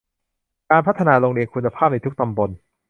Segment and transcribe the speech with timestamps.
[0.71, 2.49] การพัฒนาโรงเรียนคุณภาพในทุกตำบล